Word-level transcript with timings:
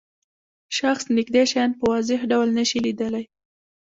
شخص 0.77 1.03
نږدې 1.17 1.43
شیان 1.51 1.71
په 1.79 1.83
واضح 1.91 2.19
ډول 2.31 2.49
نشي 2.57 2.79
لیدلای. 2.85 3.25